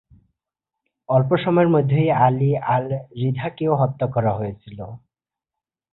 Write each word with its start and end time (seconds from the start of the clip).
অল্প 1.09 1.31
সময়ের 1.37 1.69
মধ্যেই 1.69 2.09
আলী 2.19 2.49
আল-রিধাকেও 2.67 3.73
হত্যা 3.75 4.07
করা 4.07 4.31
হয়েছিল। 4.33 4.79